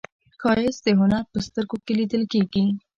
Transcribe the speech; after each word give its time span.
ښایست 0.41 0.81
د 0.85 0.87
هنر 0.99 1.23
په 1.31 1.39
سترګو 1.47 1.77
کې 1.85 1.93
لیدل 1.99 2.23
کېږي 2.33 2.65